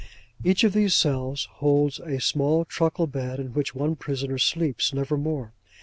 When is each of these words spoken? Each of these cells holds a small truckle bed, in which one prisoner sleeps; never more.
Each 0.43 0.63
of 0.63 0.73
these 0.73 0.95
cells 0.95 1.47
holds 1.57 1.99
a 1.99 2.19
small 2.19 2.65
truckle 2.65 3.05
bed, 3.05 3.39
in 3.39 3.53
which 3.53 3.75
one 3.75 3.95
prisoner 3.95 4.39
sleeps; 4.39 4.95
never 4.95 5.15
more. 5.15 5.53